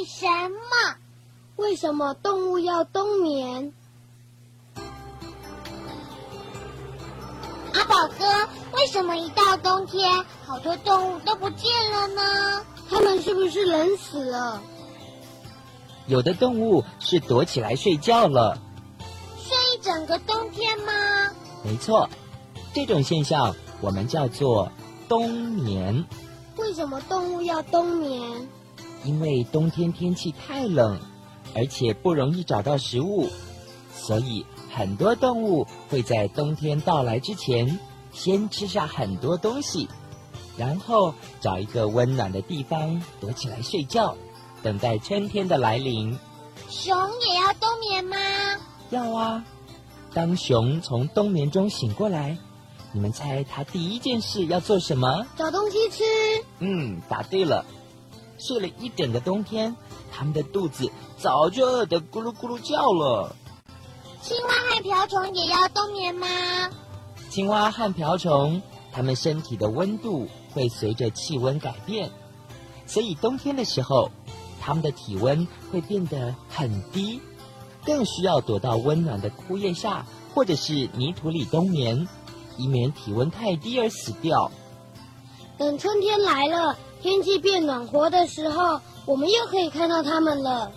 [0.00, 0.96] 为什么？
[1.56, 3.70] 为什么动物要冬眠？
[7.74, 12.64] 阿宝哥，为什么一到冬天，好多动物都不见了呢？
[12.88, 14.62] 它们是不是冷死了？
[16.06, 18.58] 有的动物是躲起来睡觉了，
[19.36, 20.92] 睡一整个冬天吗？
[21.62, 22.08] 没错，
[22.72, 24.72] 这种现象我们叫做
[25.10, 26.06] 冬眠。
[26.56, 28.48] 为什么动物要冬眠？
[29.04, 31.00] 因为冬天天气太冷，
[31.54, 33.28] 而且不容易找到食物，
[33.94, 37.78] 所以很多动物会在冬天到来之前，
[38.12, 39.88] 先吃下很多东西。
[40.56, 44.16] 然后找一个温暖的地方躲起来睡觉，
[44.62, 46.18] 等待春天的来临。
[46.68, 46.94] 熊
[47.26, 48.16] 也要冬眠吗？
[48.90, 49.44] 要啊！
[50.12, 52.36] 当熊从冬眠中醒过来，
[52.92, 55.26] 你们猜它第一件事要做什么？
[55.36, 56.04] 找东西吃。
[56.58, 57.64] 嗯，答对了。
[58.40, 59.76] 睡了一整个冬天，
[60.10, 63.36] 它们的肚子早就饿得咕噜咕噜叫了。
[64.22, 66.26] 青蛙和瓢虫也要冬眠吗？
[67.28, 70.28] 青蛙和瓢虫，它们身体的温度。
[70.52, 72.10] 会随着气温改变，
[72.84, 74.10] 所以冬天的时候，
[74.60, 77.20] 它们的体温会变得很低，
[77.84, 82.08] 更需要躲到温暖的枯叶下或者是泥土里冬眠，
[82.56, 84.50] 以免体温太低而死掉。
[85.56, 90.70] 等春天来了，天气变暖和的时候，我们又可以看到它们了。